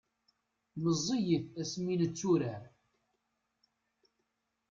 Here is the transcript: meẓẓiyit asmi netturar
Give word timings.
meẓẓiyit 0.81 1.45
asmi 1.61 1.93
netturar 2.01 2.63